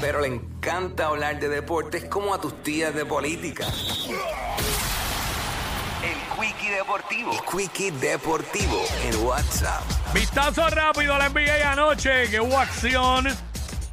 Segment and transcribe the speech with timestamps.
[0.00, 3.66] pero le encanta hablar de deportes como a tus tías de política.
[6.02, 7.32] El Quickie Deportivo.
[7.32, 9.82] El Quickie Deportivo en WhatsApp.
[10.14, 13.26] Vistazo rápido a la NBA anoche, que hubo acción.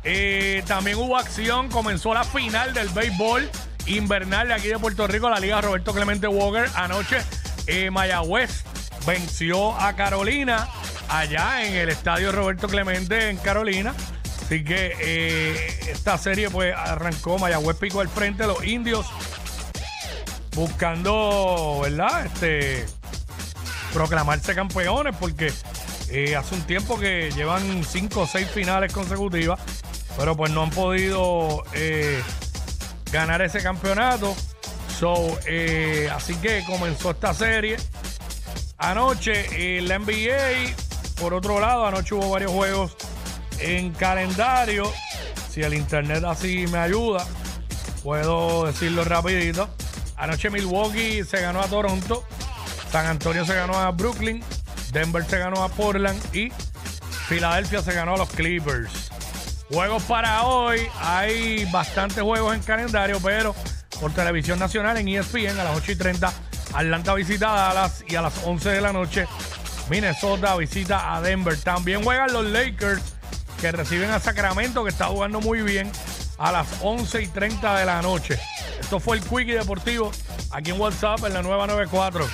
[0.04, 3.50] Eh, también hubo acción, comenzó la final del béisbol
[3.88, 6.70] invernal de aquí de Puerto Rico, la Liga Roberto Clemente Walker.
[6.76, 7.18] Anoche,
[7.66, 8.64] eh, Mayagüez
[9.08, 10.68] venció a Carolina
[11.10, 13.96] allá en el estadio Roberto Clemente en Carolina.
[14.46, 19.08] Así que eh, esta serie pues arrancó, Mayagüez picó al frente, los indios
[20.54, 22.28] buscando, ¿verdad?
[22.28, 22.86] Este
[23.92, 25.52] proclamarse campeones porque
[26.10, 29.60] eh, hace un tiempo que llevan cinco o seis finales consecutivas,
[30.16, 32.22] pero pues no han podido eh,
[33.12, 34.36] ganar ese campeonato.
[35.00, 37.78] So, eh, así que comenzó esta serie.
[38.78, 40.76] Anoche la NBA,
[41.20, 42.96] por otro lado, anoche hubo varios juegos
[43.60, 44.92] en calendario.
[45.50, 47.26] Si el internet así me ayuda,
[48.04, 49.70] puedo decirlo rapidito.
[50.18, 52.24] Anoche Milwaukee se ganó a Toronto,
[52.92, 54.44] San Antonio se ganó a Brooklyn,
[54.92, 56.52] Denver se ganó a Portland y
[57.28, 59.12] Filadelfia se ganó a los Clippers.
[59.72, 63.56] Juegos para hoy, hay bastantes juegos en calendario, pero
[64.00, 66.34] por televisión nacional en ESPN a las 8 y 30,
[66.74, 69.28] Atlanta visita a Dallas y a las 11 de la noche,
[69.90, 71.58] Minnesota visita a Denver.
[71.60, 73.15] También juegan los Lakers
[73.66, 75.92] que reciben a Sacramento, que está jugando muy bien,
[76.38, 78.40] a las 11 y 30 de la noche.
[78.80, 80.12] Esto fue el Quickie Deportivo
[80.52, 82.28] aquí en WhatsApp en la nueva 94.